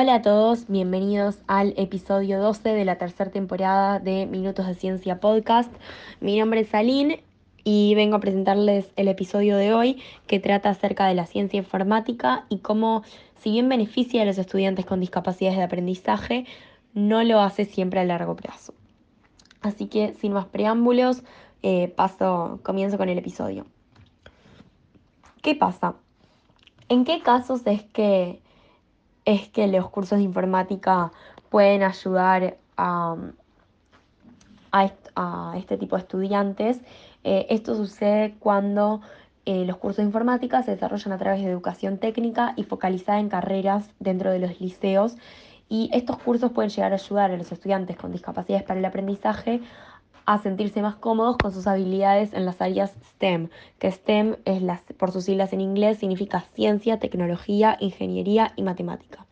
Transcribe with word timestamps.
Hola 0.00 0.14
a 0.14 0.22
todos, 0.22 0.68
bienvenidos 0.68 1.40
al 1.48 1.74
episodio 1.76 2.38
12 2.40 2.68
de 2.68 2.84
la 2.84 2.98
tercera 2.98 3.32
temporada 3.32 3.98
de 3.98 4.26
Minutos 4.26 4.68
de 4.68 4.76
Ciencia 4.76 5.18
Podcast. 5.18 5.72
Mi 6.20 6.38
nombre 6.38 6.60
es 6.60 6.72
Aline 6.72 7.24
y 7.64 7.96
vengo 7.96 8.14
a 8.14 8.20
presentarles 8.20 8.92
el 8.94 9.08
episodio 9.08 9.56
de 9.56 9.74
hoy 9.74 10.00
que 10.28 10.38
trata 10.38 10.70
acerca 10.70 11.08
de 11.08 11.16
la 11.16 11.26
ciencia 11.26 11.58
informática 11.58 12.46
y 12.48 12.58
cómo, 12.58 13.02
si 13.40 13.50
bien 13.50 13.68
beneficia 13.68 14.22
a 14.22 14.24
los 14.24 14.38
estudiantes 14.38 14.86
con 14.86 15.00
discapacidades 15.00 15.58
de 15.58 15.64
aprendizaje, 15.64 16.46
no 16.94 17.24
lo 17.24 17.40
hace 17.40 17.64
siempre 17.64 17.98
a 17.98 18.04
largo 18.04 18.36
plazo. 18.36 18.74
Así 19.62 19.88
que 19.88 20.14
sin 20.14 20.32
más 20.32 20.46
preámbulos, 20.46 21.24
eh, 21.64 21.88
paso, 21.88 22.60
comienzo 22.62 22.98
con 22.98 23.08
el 23.08 23.18
episodio. 23.18 23.66
¿Qué 25.42 25.56
pasa? 25.56 25.96
¿En 26.88 27.04
qué 27.04 27.20
casos 27.20 27.66
es 27.66 27.82
que, 27.82 28.40
es 29.28 29.46
que 29.50 29.66
los 29.66 29.90
cursos 29.90 30.16
de 30.16 30.24
informática 30.24 31.12
pueden 31.50 31.82
ayudar 31.82 32.56
a, 32.78 33.14
a, 34.72 35.54
este 35.58 35.76
tipo 35.76 35.96
de 35.96 36.02
estudiantes? 36.02 36.80
Eh, 37.24 37.46
esto 37.50 37.76
sucede 37.76 38.36
cuando 38.38 39.02
eh, 39.44 39.66
los 39.66 39.76
cursos 39.76 39.98
de 39.98 40.04
informática 40.04 40.62
se 40.62 40.70
desarrollan 40.70 41.12
a 41.12 41.18
través 41.18 41.42
de 41.44 41.50
educación 41.50 41.98
técnica 41.98 42.54
y 42.56 42.62
focalizada 42.64 43.20
en 43.20 43.28
carreras 43.28 43.90
dentro 43.98 44.30
de 44.30 44.38
los 44.38 44.58
liceos. 44.62 45.18
Y 45.68 45.90
estos 45.92 46.16
cursos 46.16 46.50
pueden 46.52 46.70
llegar 46.70 46.92
a 46.92 46.94
ayudar 46.94 47.30
a 47.30 47.36
los 47.36 47.52
estudiantes 47.52 47.98
con 47.98 48.12
discapacidades 48.12 48.64
para 48.64 48.80
el 48.80 48.86
aprendizaje 48.86 49.60
a 50.28 50.36
sentirse 50.42 50.82
más 50.82 50.96
cómodos 50.96 51.38
con 51.38 51.54
sus 51.54 51.66
habilidades 51.66 52.34
en 52.34 52.44
las 52.44 52.60
áreas 52.60 52.92
STEM, 53.02 53.48
que 53.78 53.90
STEM 53.90 54.36
es 54.44 54.60
las, 54.60 54.82
por 54.98 55.10
sus 55.10 55.24
siglas 55.24 55.54
en 55.54 55.62
inglés 55.62 55.96
significa 55.96 56.44
ciencia, 56.54 56.98
tecnología, 56.98 57.78
ingeniería 57.80 58.52
y 58.54 58.62
matemática. 58.62 59.24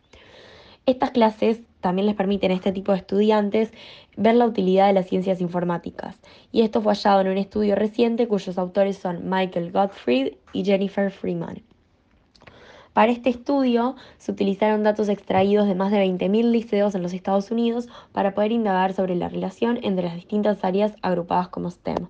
Estas 0.87 1.11
clases 1.11 1.61
también 1.81 2.07
les 2.07 2.15
permiten 2.15 2.49
a 2.49 2.55
este 2.55 2.71
tipo 2.71 2.93
de 2.93 2.97
estudiantes 2.97 3.71
ver 4.15 4.33
la 4.33 4.47
utilidad 4.47 4.87
de 4.87 4.93
las 4.93 5.05
ciencias 5.05 5.39
informáticas, 5.39 6.17
y 6.51 6.63
esto 6.63 6.81
fue 6.81 6.93
hallado 6.93 7.21
en 7.21 7.27
un 7.27 7.37
estudio 7.37 7.75
reciente 7.75 8.27
cuyos 8.27 8.57
autores 8.57 8.97
son 8.97 9.29
Michael 9.29 9.71
Gottfried 9.71 10.33
y 10.51 10.65
Jennifer 10.65 11.11
Freeman. 11.11 11.61
Para 12.97 13.11
este 13.11 13.29
estudio 13.29 13.95
se 14.17 14.31
utilizaron 14.31 14.81
datos 14.81 15.07
extraídos 15.07 15.67
de 15.67 15.75
más 15.75 15.91
de 15.91 16.03
20.000 16.03 16.49
liceos 16.49 16.95
en 16.95 17.03
los 17.03 17.13
Estados 17.13 17.51
Unidos 17.51 17.87
para 18.11 18.33
poder 18.33 18.51
indagar 18.51 18.93
sobre 18.93 19.13
la 19.13 19.29
relación 19.29 19.77
entre 19.83 20.07
las 20.07 20.15
distintas 20.15 20.63
áreas 20.63 20.95
agrupadas 21.03 21.47
como 21.49 21.69
STEM. 21.69 22.07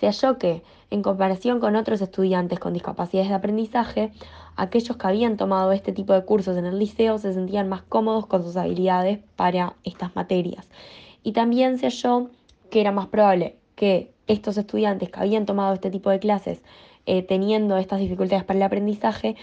Se 0.00 0.06
halló 0.06 0.36
que, 0.36 0.64
en 0.90 1.02
comparación 1.02 1.60
con 1.60 1.76
otros 1.76 2.00
estudiantes 2.00 2.58
con 2.58 2.72
discapacidades 2.72 3.28
de 3.28 3.36
aprendizaje, 3.36 4.10
aquellos 4.56 4.96
que 4.96 5.06
habían 5.06 5.36
tomado 5.36 5.70
este 5.70 5.92
tipo 5.92 6.12
de 6.14 6.24
cursos 6.24 6.56
en 6.56 6.66
el 6.66 6.80
liceo 6.80 7.18
se 7.18 7.32
sentían 7.32 7.68
más 7.68 7.82
cómodos 7.82 8.26
con 8.26 8.42
sus 8.42 8.56
habilidades 8.56 9.20
para 9.36 9.76
estas 9.84 10.16
materias. 10.16 10.68
Y 11.22 11.30
también 11.30 11.78
se 11.78 11.86
halló 11.86 12.28
que 12.70 12.80
era 12.80 12.90
más 12.90 13.06
probable 13.06 13.54
que 13.76 14.12
estos 14.26 14.58
estudiantes 14.58 15.10
que 15.10 15.20
habían 15.20 15.46
tomado 15.46 15.74
este 15.74 15.92
tipo 15.92 16.10
de 16.10 16.18
clases 16.18 16.60
eh, 17.06 17.22
teniendo 17.22 17.78
estas 17.78 18.00
dificultades 18.00 18.44
para 18.44 18.58
el 18.58 18.62
aprendizaje 18.64 19.36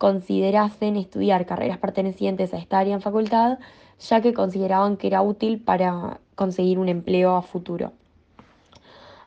considerasen 0.00 0.96
estudiar 0.96 1.44
carreras 1.44 1.76
pertenecientes 1.76 2.54
a 2.54 2.56
esta 2.56 2.78
área 2.78 2.94
en 2.94 3.02
facultad, 3.02 3.58
ya 3.98 4.22
que 4.22 4.32
consideraban 4.32 4.96
que 4.96 5.08
era 5.08 5.20
útil 5.20 5.60
para 5.60 6.20
conseguir 6.36 6.78
un 6.78 6.88
empleo 6.88 7.36
a 7.36 7.42
futuro. 7.42 7.92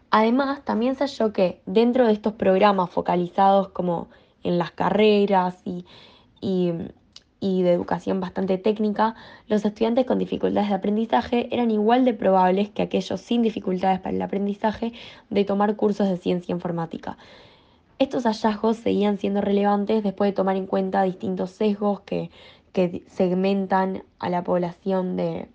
Además, 0.10 0.66
también 0.66 0.96
se 0.96 1.04
halló 1.04 1.32
que 1.32 1.62
dentro 1.68 2.08
de 2.08 2.14
estos 2.14 2.34
programas 2.34 2.90
focalizados 2.90 3.70
como 3.70 4.08
en 4.42 4.58
las 4.58 4.72
carreras 4.72 5.62
y, 5.64 5.86
y 6.42 7.62
de 7.62 7.72
educación 7.72 8.20
bastante 8.20 8.58
técnica, 8.58 9.14
los 9.48 9.64
estudiantes 9.64 10.08
con 10.08 10.18
dificultades 10.18 10.70
de 10.70 10.76
aprendizaje 10.76 11.50
eran 11.52 11.70
igual 11.70 12.04
de 12.04 12.16
probables 12.16 12.70
que 12.72 12.82
aquellos 12.82 13.22
sin 13.22 13.44
dificultades 13.44 14.00
para 14.00 14.16
el 14.16 14.22
aprendizaje 14.24 14.92
de 15.30 15.46
tomar 15.46 15.76
cursos 15.76 16.10
de 16.10 16.18
ciencia 16.18 16.52
informática. 16.52 17.16
Estos 18.00 18.24
hallazgos 18.24 18.78
seguían 18.78 19.18
siendo 19.18 19.42
relevantes 19.42 20.04
después 20.04 20.32
de 20.32 20.36
tomar 20.36 20.56
en 20.56 20.66
cuenta 20.66 21.04
distintos 21.04 21.52
sesgos 21.52 22.02
que, 22.02 22.30
segmentan 23.06 24.04
a 24.18 24.30
la 24.30 24.44
población 24.44 25.16
de, 25.16 25.48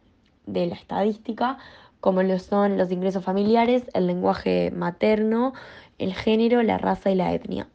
de 0.47 0.67
la 0.67 0.77
estadística, 0.77 1.59
como 2.01 2.23
lo 2.23 2.39
son 2.39 2.79
los 2.79 2.93
ingresos 2.93 3.25
familiares, 3.25 3.91
el 3.93 4.07
lenguaje 4.07 4.71
materno, 4.71 5.53
el 5.99 6.15
género, 6.15 6.63
la 6.63 6.79
raza 6.79 7.11
y 7.11 7.17
la 7.17 7.33
etnia. 7.35 7.67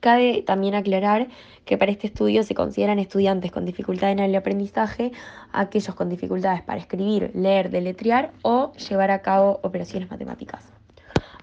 Cabe 0.00 0.42
también 0.42 0.74
aclarar 0.74 1.28
que 1.64 1.78
para 1.78 1.90
este 1.90 2.08
estudio 2.08 2.42
se 2.42 2.54
consideran 2.54 2.98
estudiantes 2.98 3.50
con 3.50 3.64
dificultades 3.64 4.18
en 4.18 4.24
el 4.24 4.34
aprendizaje 4.34 5.12
aquellos 5.50 5.94
con 5.94 6.10
dificultades 6.10 6.60
para 6.60 6.78
escribir, 6.78 7.30
leer, 7.34 7.70
deletrear 7.70 8.32
o 8.42 8.72
llevar 8.74 9.10
a 9.10 9.22
cabo 9.22 9.60
operaciones 9.62 10.10
matemáticas. 10.10 10.73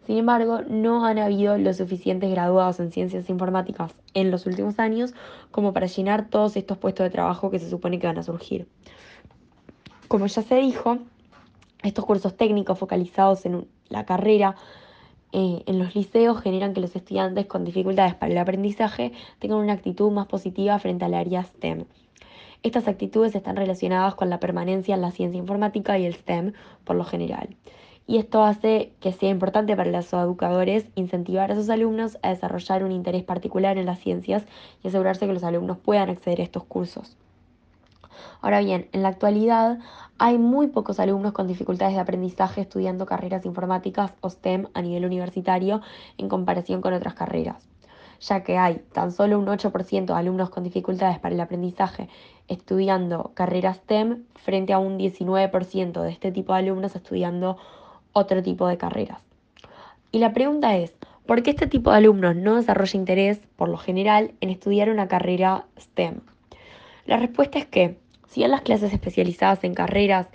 Sin 0.06 0.18
embargo, 0.18 0.60
no 0.68 1.06
han 1.06 1.18
habido 1.18 1.56
los 1.56 1.78
suficientes 1.78 2.30
graduados 2.30 2.78
en 2.78 2.92
ciencias 2.92 3.30
informáticas 3.30 3.94
en 4.12 4.30
los 4.30 4.44
últimos 4.46 4.78
años 4.78 5.14
como 5.50 5.72
para 5.72 5.86
llenar 5.86 6.28
todos 6.28 6.56
estos 6.56 6.76
puestos 6.76 7.04
de 7.04 7.10
trabajo 7.10 7.50
que 7.50 7.58
se 7.58 7.70
supone 7.70 7.98
que 7.98 8.06
van 8.06 8.18
a 8.18 8.22
surgir. 8.22 8.68
Como 10.08 10.26
ya 10.26 10.42
se 10.42 10.56
dijo, 10.56 10.98
estos 11.82 12.04
cursos 12.04 12.36
técnicos 12.36 12.78
focalizados 12.78 13.46
en 13.46 13.66
la 13.88 14.04
carrera 14.04 14.56
eh, 15.32 15.62
en 15.66 15.78
los 15.78 15.94
liceos 15.94 16.40
generan 16.42 16.74
que 16.74 16.80
los 16.80 16.94
estudiantes 16.94 17.46
con 17.46 17.64
dificultades 17.64 18.14
para 18.14 18.30
el 18.30 18.38
aprendizaje 18.38 19.12
tengan 19.38 19.58
una 19.58 19.72
actitud 19.72 20.10
más 20.12 20.26
positiva 20.26 20.78
frente 20.78 21.06
al 21.06 21.14
área 21.14 21.42
STEM. 21.42 21.86
Estas 22.62 22.88
actitudes 22.88 23.34
están 23.34 23.56
relacionadas 23.56 24.14
con 24.14 24.30
la 24.30 24.38
permanencia 24.38 24.94
en 24.94 25.00
la 25.00 25.12
ciencia 25.12 25.38
informática 25.38 25.98
y 25.98 26.04
el 26.04 26.14
STEM 26.14 26.52
por 26.84 26.96
lo 26.96 27.04
general 27.04 27.48
y 28.06 28.18
esto 28.18 28.44
hace 28.44 28.92
que 29.00 29.12
sea 29.12 29.30
importante 29.30 29.76
para 29.76 29.90
los 29.90 30.12
educadores 30.12 30.86
incentivar 30.94 31.50
a 31.50 31.54
sus 31.54 31.70
alumnos 31.70 32.18
a 32.22 32.30
desarrollar 32.30 32.84
un 32.84 32.92
interés 32.92 33.22
particular 33.22 33.78
en 33.78 33.86
las 33.86 33.98
ciencias 34.00 34.44
y 34.82 34.88
asegurarse 34.88 35.26
que 35.26 35.32
los 35.32 35.44
alumnos 35.44 35.78
puedan 35.78 36.10
acceder 36.10 36.40
a 36.40 36.44
estos 36.44 36.64
cursos. 36.64 37.16
Ahora 38.42 38.60
bien, 38.60 38.88
en 38.92 39.02
la 39.02 39.08
actualidad 39.08 39.78
hay 40.18 40.38
muy 40.38 40.68
pocos 40.68 41.00
alumnos 41.00 41.32
con 41.32 41.48
dificultades 41.48 41.94
de 41.94 42.00
aprendizaje 42.00 42.60
estudiando 42.60 43.06
carreras 43.06 43.46
informáticas 43.46 44.12
o 44.20 44.28
STEM 44.28 44.68
a 44.74 44.82
nivel 44.82 45.06
universitario 45.06 45.80
en 46.18 46.28
comparación 46.28 46.82
con 46.82 46.92
otras 46.92 47.14
carreras, 47.14 47.66
ya 48.20 48.44
que 48.44 48.58
hay 48.58 48.82
tan 48.92 49.12
solo 49.12 49.38
un 49.38 49.46
8% 49.46 50.04
de 50.04 50.12
alumnos 50.12 50.50
con 50.50 50.62
dificultades 50.62 51.18
para 51.18 51.34
el 51.34 51.40
aprendizaje 51.40 52.08
estudiando 52.46 53.32
carreras 53.34 53.78
STEM 53.78 54.24
frente 54.34 54.74
a 54.74 54.78
un 54.78 54.98
19% 54.98 56.02
de 56.02 56.10
este 56.10 56.30
tipo 56.30 56.52
de 56.52 56.58
alumnos 56.58 56.94
estudiando 56.94 57.56
otro 58.14 58.42
tipo 58.42 58.66
de 58.66 58.78
carreras. 58.78 59.20
Y 60.10 60.20
la 60.20 60.32
pregunta 60.32 60.76
es, 60.76 60.94
¿por 61.26 61.42
qué 61.42 61.50
este 61.50 61.66
tipo 61.66 61.90
de 61.90 61.98
alumnos 61.98 62.34
no 62.34 62.56
desarrolla 62.56 62.98
interés, 62.98 63.40
por 63.56 63.68
lo 63.68 63.76
general, 63.76 64.32
en 64.40 64.48
estudiar 64.48 64.88
una 64.88 65.08
carrera 65.08 65.66
STEM? 65.78 66.20
La 67.04 67.18
respuesta 67.18 67.58
es 67.58 67.66
que, 67.66 67.98
si 68.28 68.40
bien 68.40 68.52
las 68.52 68.62
clases 68.62 68.92
especializadas 68.92 69.62
en 69.64 69.74
carreras 69.74 70.28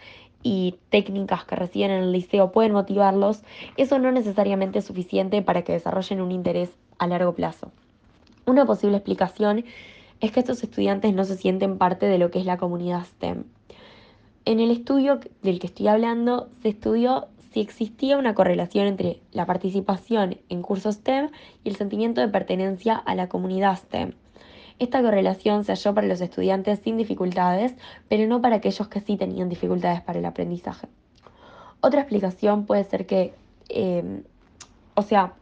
y 0.43 0.75
técnicas 0.89 1.45
que 1.45 1.55
reciben 1.55 1.91
en 1.91 2.03
el 2.03 2.11
liceo 2.11 2.51
pueden 2.51 2.73
motivarlos, 2.73 3.41
eso 3.77 3.97
no 3.99 4.11
necesariamente 4.11 4.79
es 4.79 4.85
suficiente 4.85 5.41
para 5.41 5.63
que 5.63 5.73
desarrollen 5.73 6.21
un 6.21 6.31
interés 6.31 6.69
a 6.97 7.07
largo 7.07 7.33
plazo. 7.33 7.71
Una 8.45 8.65
posible 8.65 8.97
explicación 8.97 9.65
es 10.19 10.31
que 10.31 10.39
estos 10.41 10.63
estudiantes 10.63 11.13
no 11.13 11.23
se 11.23 11.37
sienten 11.37 11.77
parte 11.77 12.05
de 12.05 12.17
lo 12.17 12.31
que 12.31 12.39
es 12.39 12.45
la 12.45 12.57
comunidad 12.57 13.05
STEM. 13.05 13.45
En 14.45 14.59
el 14.59 14.71
estudio 14.71 15.19
del 15.41 15.59
que 15.59 15.67
estoy 15.67 15.87
hablando, 15.87 16.49
se 16.61 16.69
estudió 16.69 17.27
si 17.51 17.61
existía 17.61 18.17
una 18.17 18.35
correlación 18.35 18.87
entre 18.87 19.21
la 19.31 19.45
participación 19.45 20.37
en 20.49 20.61
cursos 20.61 20.95
STEM 20.95 21.29
y 21.63 21.69
el 21.69 21.75
sentimiento 21.75 22.21
de 22.21 22.27
pertenencia 22.27 22.95
a 22.95 23.15
la 23.15 23.27
comunidad 23.27 23.77
STEM. 23.77 24.13
Esta 24.79 25.01
correlación 25.01 25.65
se 25.65 25.73
halló 25.73 25.93
para 25.93 26.07
los 26.07 26.21
estudiantes 26.21 26.79
sin 26.79 26.95
dificultades, 26.97 27.75
pero 28.07 28.27
no 28.27 28.41
para 28.41 28.57
aquellos 28.57 28.87
que 28.87 29.01
sí 29.01 29.17
tenían 29.17 29.49
dificultades 29.49 30.01
para 30.01 30.19
el 30.19 30.25
aprendizaje. 30.25 30.87
Otra 31.81 32.01
explicación 32.01 32.65
puede 32.65 32.85
ser 32.85 33.05
que, 33.05 33.33
eh, 33.67 34.23
o 34.95 35.01
sea, 35.01 35.33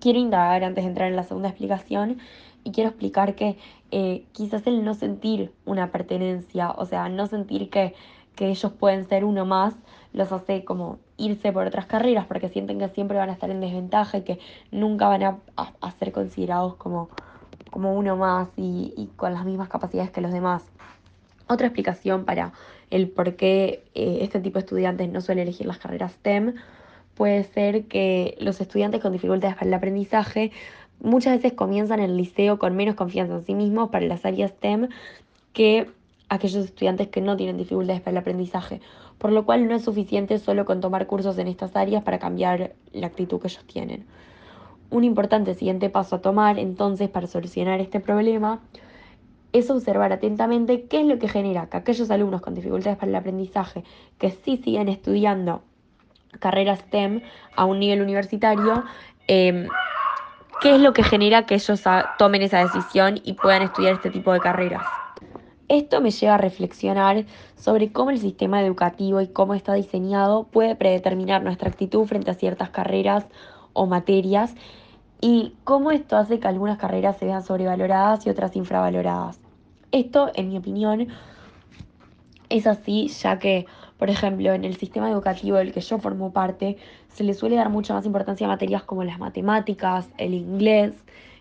quiero 0.00 0.18
indagar 0.18 0.64
antes 0.64 0.84
de 0.84 0.88
entrar 0.88 1.08
en 1.08 1.16
la 1.16 1.22
segunda 1.22 1.48
explicación 1.48 2.18
y 2.64 2.72
quiero 2.72 2.90
explicar 2.90 3.34
que 3.34 3.58
eh, 3.90 4.24
quizás 4.32 4.66
el 4.66 4.84
no 4.84 4.94
sentir 4.94 5.52
una 5.64 5.90
pertenencia, 5.90 6.70
o 6.72 6.84
sea, 6.84 7.08
no 7.08 7.26
sentir 7.26 7.70
que 7.70 7.94
que 8.38 8.50
ellos 8.50 8.70
pueden 8.70 9.08
ser 9.08 9.24
uno 9.24 9.44
más, 9.44 9.74
los 10.12 10.30
hace 10.30 10.64
como 10.64 11.00
irse 11.16 11.52
por 11.52 11.66
otras 11.66 11.86
carreras 11.86 12.24
porque 12.26 12.48
sienten 12.48 12.78
que 12.78 12.88
siempre 12.88 13.18
van 13.18 13.30
a 13.30 13.32
estar 13.32 13.50
en 13.50 13.60
desventaja 13.60 14.18
y 14.18 14.22
que 14.22 14.38
nunca 14.70 15.08
van 15.08 15.40
a, 15.56 15.92
ser 15.98 16.12
considerados 16.12 16.76
como, 16.76 17.08
como 17.72 17.94
uno 17.94 18.16
más 18.16 18.48
y, 18.56 19.10
con 19.16 19.34
las 19.34 19.44
mismas 19.44 19.68
capacidades 19.68 20.12
que 20.12 20.20
los 20.20 20.32
demás. 20.32 20.62
Otra 21.48 21.66
explicación 21.66 22.24
para 22.24 22.52
el 22.90 23.08
por 23.08 23.34
qué 23.34 23.82
eh, 23.96 24.18
este 24.20 24.38
tipo 24.38 24.54
de 24.54 24.60
estudiantes 24.60 25.10
no 25.10 25.20
suele 25.20 25.42
elegir 25.42 25.66
las 25.66 25.78
carreras 25.78 26.12
STEM 26.12 26.54
puede 27.16 27.42
ser 27.42 27.86
que 27.86 28.36
los 28.38 28.60
estudiantes 28.60 29.00
con 29.00 29.12
dificultades 29.12 29.56
para 29.56 29.66
el 29.66 29.74
aprendizaje 29.74 30.52
muchas 31.00 31.34
veces 31.34 31.54
comienzan 31.54 31.98
el 31.98 32.16
liceo 32.16 32.60
con 32.60 32.76
menos 32.76 32.94
confianza 32.94 33.34
en 33.34 33.44
sí 33.44 33.54
mismos 33.56 33.90
para 33.90 34.06
las 34.06 34.24
áreas 34.24 34.52
STEM 34.52 34.90
que 35.52 35.90
aquellos 36.28 36.64
estudiantes 36.64 37.08
que 37.08 37.20
no 37.20 37.36
tienen 37.36 37.56
dificultades 37.56 38.00
para 38.00 38.12
el 38.12 38.18
aprendizaje, 38.18 38.80
por 39.18 39.32
lo 39.32 39.44
cual 39.44 39.66
no 39.66 39.74
es 39.74 39.84
suficiente 39.84 40.38
solo 40.38 40.64
con 40.64 40.80
tomar 40.80 41.06
cursos 41.06 41.38
en 41.38 41.48
estas 41.48 41.74
áreas 41.76 42.02
para 42.02 42.18
cambiar 42.18 42.72
la 42.92 43.06
actitud 43.06 43.40
que 43.40 43.48
ellos 43.48 43.64
tienen. 43.66 44.06
Un 44.90 45.04
importante 45.04 45.54
siguiente 45.54 45.90
paso 45.90 46.16
a 46.16 46.20
tomar 46.20 46.58
entonces 46.58 47.08
para 47.08 47.26
solucionar 47.26 47.80
este 47.80 48.00
problema 48.00 48.60
es 49.52 49.70
observar 49.70 50.12
atentamente 50.12 50.84
qué 50.84 51.00
es 51.00 51.06
lo 51.06 51.18
que 51.18 51.28
genera 51.28 51.66
que 51.66 51.78
aquellos 51.78 52.10
alumnos 52.10 52.40
con 52.40 52.54
dificultades 52.54 52.98
para 52.98 53.10
el 53.10 53.16
aprendizaje 53.16 53.82
que 54.18 54.30
sí 54.30 54.58
siguen 54.58 54.88
estudiando 54.88 55.62
carreras 56.38 56.80
STEM 56.80 57.22
a 57.56 57.64
un 57.64 57.78
nivel 57.78 58.02
universitario, 58.02 58.84
em, 59.26 59.68
qué 60.60 60.74
es 60.74 60.80
lo 60.80 60.92
que 60.92 61.02
genera 61.02 61.46
que 61.46 61.54
ellos 61.54 61.82
tomen 62.18 62.42
esa 62.42 62.58
decisión 62.58 63.20
y 63.24 63.32
puedan 63.34 63.62
estudiar 63.62 63.94
este 63.94 64.10
tipo 64.10 64.32
de 64.32 64.40
carreras. 64.40 64.82
Esto 65.68 66.00
me 66.00 66.10
lleva 66.10 66.34
a 66.34 66.38
reflexionar 66.38 67.26
sobre 67.56 67.92
cómo 67.92 68.10
el 68.10 68.18
sistema 68.18 68.62
educativo 68.62 69.20
y 69.20 69.28
cómo 69.28 69.54
está 69.54 69.74
diseñado 69.74 70.44
puede 70.44 70.74
predeterminar 70.76 71.42
nuestra 71.42 71.68
actitud 71.68 72.06
frente 72.06 72.30
a 72.30 72.34
ciertas 72.34 72.70
carreras 72.70 73.26
o 73.74 73.86
materias 73.86 74.54
y 75.20 75.54
cómo 75.64 75.90
esto 75.90 76.16
hace 76.16 76.40
que 76.40 76.48
algunas 76.48 76.78
carreras 76.78 77.18
se 77.18 77.26
vean 77.26 77.42
sobrevaloradas 77.42 78.26
y 78.26 78.30
otras 78.30 78.56
infravaloradas. 78.56 79.40
Esto, 79.92 80.30
en 80.34 80.48
mi 80.48 80.56
opinión, 80.56 81.08
es 82.48 82.66
así 82.66 83.08
ya 83.08 83.38
que, 83.38 83.66
por 83.98 84.10
ejemplo, 84.10 84.52
en 84.52 84.64
el 84.64 84.76
sistema 84.76 85.10
educativo 85.10 85.58
del 85.58 85.72
que 85.72 85.80
yo 85.80 85.98
formo 85.98 86.32
parte, 86.32 86.78
se 87.08 87.24
le 87.24 87.34
suele 87.34 87.56
dar 87.56 87.68
mucha 87.68 87.94
más 87.94 88.06
importancia 88.06 88.46
a 88.46 88.50
materias 88.50 88.84
como 88.84 89.04
las 89.04 89.18
matemáticas, 89.18 90.08
el 90.18 90.34
inglés, 90.34 90.92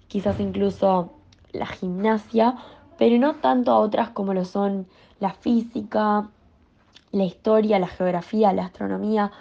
quizás 0.07 0.39
incluso 0.39 1.13
la 1.53 1.65
gimnasia, 1.65 2.55
pero 2.97 3.17
no 3.17 3.35
tanto 3.35 3.71
a 3.71 3.79
otras 3.79 4.09
como 4.09 4.33
lo 4.33 4.45
son 4.45 4.87
la 5.19 5.33
física, 5.33 6.29
la 7.11 7.23
historia, 7.23 7.79
la 7.79 7.87
geografía, 7.87 8.53
la 8.53 8.65
astronomía. 8.65 9.31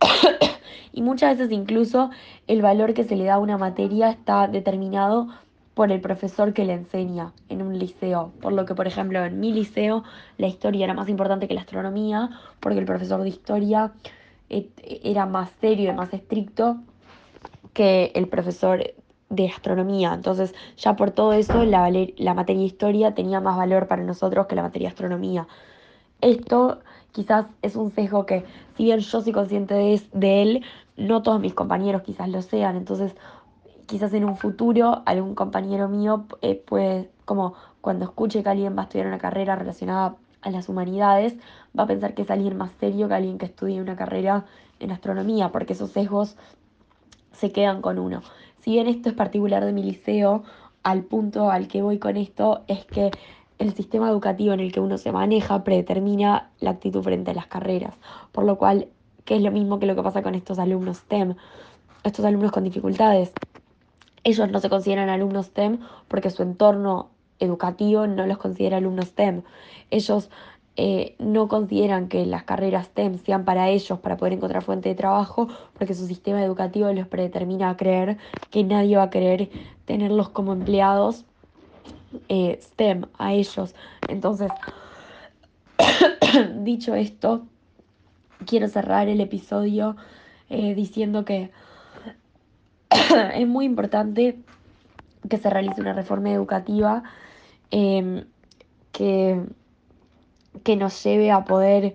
y 0.92 1.02
muchas 1.02 1.36
veces 1.36 1.52
incluso 1.52 2.10
el 2.46 2.62
valor 2.62 2.94
que 2.94 3.04
se 3.04 3.16
le 3.16 3.24
da 3.24 3.34
a 3.34 3.38
una 3.38 3.58
materia 3.58 4.10
está 4.10 4.48
determinado 4.48 5.28
por 5.74 5.92
el 5.92 6.00
profesor 6.00 6.54
que 6.54 6.64
le 6.64 6.72
enseña 6.72 7.32
en 7.50 7.60
un 7.60 7.78
liceo. 7.78 8.32
Por 8.40 8.54
lo 8.54 8.64
que, 8.64 8.74
por 8.74 8.86
ejemplo, 8.86 9.22
en 9.24 9.40
mi 9.40 9.52
liceo 9.52 10.04
la 10.38 10.46
historia 10.46 10.84
era 10.84 10.94
más 10.94 11.08
importante 11.10 11.48
que 11.48 11.54
la 11.54 11.60
astronomía, 11.60 12.30
porque 12.60 12.78
el 12.78 12.86
profesor 12.86 13.22
de 13.22 13.28
historia 13.28 13.92
eh, 14.48 14.70
era 15.04 15.26
más 15.26 15.50
serio 15.60 15.90
y 15.90 15.94
más 15.94 16.14
estricto 16.14 16.78
que 17.74 18.10
el 18.14 18.26
profesor 18.26 18.94
de 19.28 19.48
astronomía. 19.48 20.14
Entonces, 20.14 20.54
ya 20.76 20.96
por 20.96 21.10
todo 21.10 21.32
eso, 21.32 21.64
la, 21.64 21.90
la 22.16 22.34
materia 22.34 22.64
historia 22.64 23.14
tenía 23.14 23.40
más 23.40 23.56
valor 23.56 23.86
para 23.88 24.02
nosotros 24.02 24.46
que 24.46 24.54
la 24.54 24.62
materia 24.62 24.88
astronomía. 24.88 25.46
Esto 26.20 26.80
quizás 27.12 27.46
es 27.62 27.76
un 27.76 27.90
sesgo 27.90 28.26
que, 28.26 28.44
si 28.76 28.84
bien 28.84 29.00
yo 29.00 29.20
soy 29.20 29.32
consciente 29.32 29.74
de, 29.74 30.00
de 30.12 30.42
él, 30.42 30.64
no 30.96 31.22
todos 31.22 31.40
mis 31.40 31.54
compañeros 31.54 32.02
quizás 32.02 32.28
lo 32.28 32.42
sean. 32.42 32.76
Entonces, 32.76 33.14
quizás 33.86 34.12
en 34.12 34.24
un 34.24 34.36
futuro 34.36 35.02
algún 35.06 35.34
compañero 35.34 35.88
mío 35.88 36.26
eh, 36.42 36.54
puede, 36.54 37.10
como 37.24 37.54
cuando 37.80 38.04
escuche 38.04 38.42
que 38.42 38.48
alguien 38.48 38.76
va 38.76 38.82
a 38.82 38.84
estudiar 38.84 39.06
una 39.06 39.18
carrera 39.18 39.56
relacionada 39.56 40.16
a 40.42 40.50
las 40.50 40.68
humanidades, 40.68 41.34
va 41.78 41.84
a 41.84 41.86
pensar 41.86 42.14
que 42.14 42.22
es 42.22 42.30
alguien 42.30 42.56
más 42.56 42.70
serio 42.78 43.08
que 43.08 43.14
alguien 43.14 43.38
que 43.38 43.46
estudie 43.46 43.80
una 43.80 43.96
carrera 43.96 44.44
en 44.78 44.90
astronomía, 44.90 45.50
porque 45.50 45.72
esos 45.72 45.90
sesgos 45.90 46.36
se 47.32 47.52
quedan 47.52 47.82
con 47.82 47.98
uno. 47.98 48.22
Si 48.66 48.72
bien 48.72 48.88
esto 48.88 49.10
es 49.10 49.14
particular 49.14 49.64
de 49.64 49.72
mi 49.72 49.84
liceo, 49.84 50.42
al 50.82 51.04
punto 51.04 51.52
al 51.52 51.68
que 51.68 51.82
voy 51.82 52.00
con 52.00 52.16
esto 52.16 52.64
es 52.66 52.84
que 52.84 53.12
el 53.60 53.72
sistema 53.74 54.10
educativo 54.10 54.54
en 54.54 54.58
el 54.58 54.72
que 54.72 54.80
uno 54.80 54.98
se 54.98 55.12
maneja 55.12 55.62
predetermina 55.62 56.50
la 56.58 56.70
actitud 56.70 57.00
frente 57.00 57.30
a 57.30 57.34
las 57.34 57.46
carreras, 57.46 57.94
por 58.32 58.42
lo 58.42 58.58
cual, 58.58 58.88
¿qué 59.24 59.36
es 59.36 59.42
lo 59.42 59.52
mismo 59.52 59.78
que 59.78 59.86
lo 59.86 59.94
que 59.94 60.02
pasa 60.02 60.24
con 60.24 60.34
estos 60.34 60.58
alumnos 60.58 60.96
STEM, 60.96 61.36
estos 62.02 62.24
alumnos 62.24 62.50
con 62.50 62.64
dificultades. 62.64 63.32
Ellos 64.24 64.50
no 64.50 64.58
se 64.58 64.68
consideran 64.68 65.10
alumnos 65.10 65.46
STEM 65.46 65.78
porque 66.08 66.30
su 66.30 66.42
entorno 66.42 67.10
educativo 67.38 68.08
no 68.08 68.26
los 68.26 68.38
considera 68.38 68.78
alumnos 68.78 69.10
STEM. 69.10 69.42
Ellos 69.92 70.28
eh, 70.76 71.14
no 71.18 71.48
consideran 71.48 72.08
que 72.08 72.26
las 72.26 72.44
carreras 72.44 72.86
STEM 72.86 73.18
sean 73.18 73.44
para 73.44 73.70
ellos, 73.70 73.98
para 73.98 74.16
poder 74.16 74.34
encontrar 74.34 74.62
fuente 74.62 74.90
de 74.90 74.94
trabajo, 74.94 75.48
porque 75.78 75.94
su 75.94 76.06
sistema 76.06 76.42
educativo 76.44 76.92
los 76.92 77.08
predetermina 77.08 77.70
a 77.70 77.76
creer 77.76 78.18
que 78.50 78.62
nadie 78.62 78.98
va 78.98 79.04
a 79.04 79.10
querer 79.10 79.48
tenerlos 79.86 80.28
como 80.28 80.52
empleados 80.52 81.24
eh, 82.28 82.58
STEM 82.60 83.06
a 83.18 83.32
ellos. 83.32 83.74
Entonces, 84.08 84.50
dicho 86.56 86.94
esto, 86.94 87.46
quiero 88.44 88.68
cerrar 88.68 89.08
el 89.08 89.20
episodio 89.20 89.96
eh, 90.50 90.74
diciendo 90.74 91.24
que 91.24 91.50
es 93.34 93.48
muy 93.48 93.64
importante 93.64 94.38
que 95.28 95.38
se 95.38 95.48
realice 95.50 95.80
una 95.80 95.94
reforma 95.94 96.30
educativa 96.30 97.02
em, 97.70 98.24
que 98.92 99.42
que 100.62 100.76
nos 100.76 101.02
lleve 101.02 101.30
a 101.30 101.44
poder, 101.44 101.94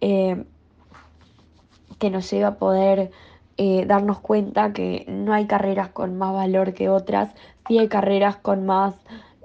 eh, 0.00 0.44
que 1.98 2.10
nos 2.10 2.30
lleve 2.30 2.44
a 2.44 2.56
poder 2.56 3.10
eh, 3.56 3.86
darnos 3.86 4.18
cuenta 4.20 4.72
que 4.72 5.04
no 5.08 5.32
hay 5.32 5.46
carreras 5.46 5.88
con 5.88 6.16
más 6.18 6.32
valor 6.32 6.74
que 6.74 6.88
otras, 6.88 7.34
sí 7.66 7.78
hay 7.78 7.88
carreras 7.88 8.36
con 8.36 8.66
más 8.66 8.94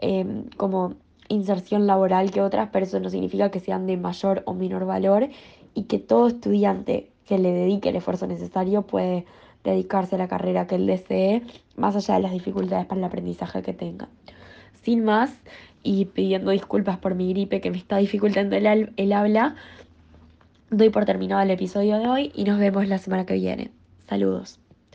em, 0.01 0.49
como 0.57 0.95
inserción 1.29 1.87
laboral 1.87 2.31
que 2.31 2.41
otras, 2.41 2.69
pero 2.73 2.85
eso 2.85 2.99
no 2.99 3.09
significa 3.09 3.51
que 3.51 3.59
sean 3.61 3.87
de 3.87 3.95
mayor 3.97 4.43
o 4.45 4.53
menor 4.53 4.85
valor 4.85 5.29
y 5.73 5.83
que 5.83 5.97
todo 5.97 6.27
estudiante 6.27 7.09
que 7.25 7.37
le 7.37 7.53
dedique 7.53 7.89
el 7.89 7.95
esfuerzo 7.95 8.27
necesario 8.27 8.81
puede 8.81 9.25
dedicarse 9.63 10.15
a 10.15 10.17
la 10.17 10.27
carrera 10.27 10.67
que 10.67 10.75
él 10.75 10.87
desee, 10.87 11.43
más 11.77 11.95
allá 11.95 12.15
de 12.15 12.21
las 12.21 12.31
dificultades 12.33 12.85
para 12.85 12.99
el 12.99 13.05
aprendizaje 13.05 13.61
que 13.61 13.73
tenga. 13.73 14.09
Sin 14.83 15.05
más, 15.05 15.31
y 15.83 16.05
pidiendo 16.05 16.51
disculpas 16.51 16.97
por 16.97 17.15
mi 17.15 17.29
gripe 17.29 17.61
que 17.61 17.71
me 17.71 17.77
está 17.77 17.97
dificultando 17.97 18.55
el, 18.55 18.93
el 18.95 19.13
habla, 19.13 19.55
doy 20.69 20.89
por 20.89 21.05
terminado 21.05 21.41
el 21.41 21.51
episodio 21.51 21.99
de 21.99 22.07
hoy 22.07 22.31
y 22.33 22.45
nos 22.45 22.59
vemos 22.59 22.87
la 22.87 22.97
semana 22.97 23.25
que 23.25 23.33
viene. 23.35 23.71
Saludos. 24.07 24.60